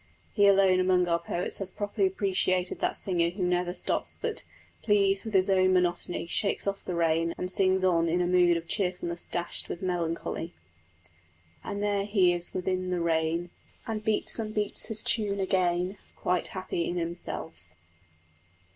He 0.33 0.47
alone 0.47 0.79
among 0.79 1.07
our 1.07 1.19
poets 1.19 1.59
has 1.59 1.69
properly 1.69 2.07
appreciated 2.07 2.79
that 2.79 2.93
the 2.93 2.95
singer 2.95 3.29
who 3.29 3.43
never 3.43 3.71
stops, 3.75 4.17
but, 4.19 4.43
"pleased 4.81 5.23
with 5.25 5.35
his 5.35 5.47
own 5.47 5.73
monotony," 5.73 6.25
shakes 6.25 6.65
off 6.65 6.83
the 6.83 6.95
rain 6.95 7.35
and 7.37 7.51
sings 7.51 7.83
on 7.83 8.09
in 8.09 8.19
a 8.19 8.25
mood 8.25 8.57
of 8.57 8.67
cheerfulness 8.67 9.27
dashed 9.27 9.69
with 9.69 9.83
melancholy: 9.83 10.55
And 11.63 11.83
there 11.83 12.05
he 12.05 12.33
is 12.33 12.51
within 12.51 12.89
the 12.89 12.99
rain, 12.99 13.51
And 13.85 14.03
beats 14.03 14.39
and 14.39 14.55
beats 14.55 14.87
his 14.87 15.03
tune 15.03 15.39
again, 15.39 15.99
Quite 16.15 16.47
happy 16.47 16.85
in 16.89 16.97
himself. 16.97 17.69